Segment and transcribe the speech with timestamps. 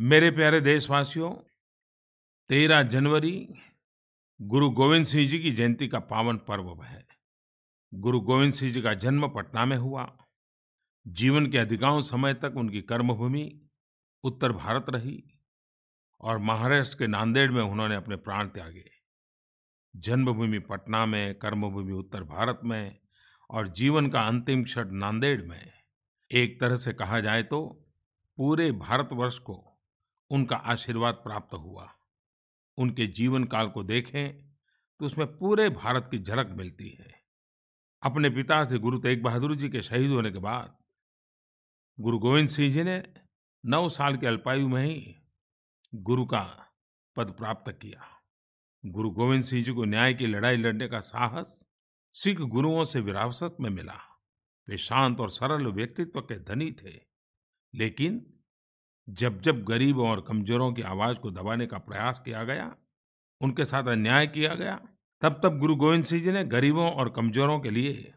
[0.00, 1.32] मेरे प्यारे देशवासियों,
[2.48, 3.48] तेरह जनवरी
[4.42, 7.06] गुरु गोविंद सिंह जी की जयंती का पावन पर्व है।
[7.94, 10.18] गुरु गोविंद सिंह जी का जन्म पटना में हुआ।
[11.06, 13.60] जीवन के अधिकांश समय तक उनकी कर्मभूमि
[14.24, 15.24] उत्तर भारत रही
[16.20, 18.90] और महाराष्ट्र के नांदेड़ में उन्होंने अपने प्राण त्यागे।
[19.96, 22.98] जन्मभूमि पटना में, कर्मभूमि उत्तर भारत में
[23.50, 25.72] और जीवन का अंतिम क्षण नांदेड़ में।
[26.30, 27.86] एक तरह से कहा जाए तो
[28.36, 29.70] पूरे भारतवर्ष को
[30.30, 31.94] उनका आशीर्वाद प्राप्त हुआ।
[32.78, 34.52] उनके जीवन काल को देखें
[35.00, 37.22] तो उसमें पूरे भारत की झलक मिलती है।
[38.02, 40.76] अपने पिता से गुरु तेग बहादुर जी के शहीद होने के बाद
[42.00, 43.14] गुरु गोविंद सिंह जी ने
[43.64, 45.16] नौ साल की अल्पायु में ही
[45.94, 46.68] गुरु का
[47.16, 48.20] पद प्राप्त किया।
[48.86, 51.64] गुरु गोविंद सिंह जी को न्याय की लड़ाई लड़ने का साहस
[52.12, 53.98] सिख गुरुओं से विरासत में मिला।
[54.68, 57.00] वे शांत और सरल व्यक्तित्व के धनी थे।
[57.74, 58.33] लेकिन
[59.08, 62.74] जब जब गरीबों और कमजोरों की आवाज़ को दबाने का प्रयास किया गया,
[63.40, 64.80] उनके साथ अन्याय किया गया,
[65.22, 68.12] तब तब गुरु गोविंद सिंह जी ने गरीबों और कमजोरों के लिए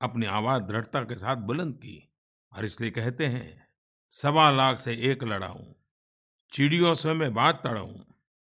[0.00, 2.08] अपनी आवाज़ दृढ़ता के साथ बुलंद की
[2.52, 3.66] और इसलिए कहते हैं,
[4.12, 5.64] सवा लाख से एक लड़ाऊं
[6.52, 7.94] चिड़ियों से मैं बात तड़ाऊं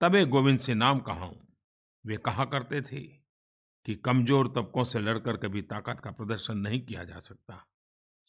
[0.02, 1.36] तबे गोविंद सिंह नाम कहाऊं
[2.06, 3.02] वे कहा करते थे
[3.86, 7.66] कि कमज़ोर तबकों से लड़कर कभी ताकत का प्रदर्शन नहीं किया जा सकता।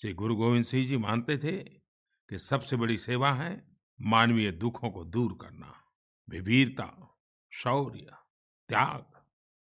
[0.01, 1.57] श्री गुरु गोविंद सिंह जी मानते थे
[2.31, 5.85] कि सबसे बड़ी सेवा है मानवीय दुखों को दूर करना।
[6.29, 7.19] वे वीरता
[7.51, 8.07] शौर्य,
[8.69, 9.25] त्याग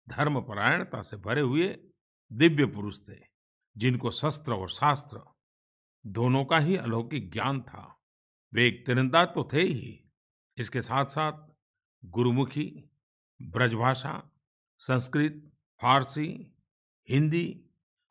[0.09, 1.79] धर्मपरायणता से भरे हुए
[2.31, 3.19] दिव्य पुरुष थे,
[3.77, 5.21] जिनको शस्त्र और शास्त्र
[6.05, 8.01] दोनों का ही अलौकिक ज्ञान था।
[8.53, 10.11] वे एक तिरंदाज तो थे ही।
[10.57, 11.49] इसके साथ साथ
[12.05, 12.89] गुरुमुखी,
[13.41, 14.31] ब्रजभाषा,
[14.77, 16.55] संस्कृत, फारसी,
[17.09, 17.65] हिंदी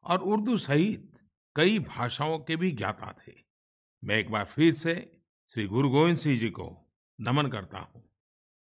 [0.04, 1.18] और उर्दू सहित
[1.56, 3.47] कई भाषाओं के भी ज्ञाता थे।
[4.04, 8.07] मैं एक बार फिर से श्री गुरु गोविंद सिंह जी को नमन करता हूँ।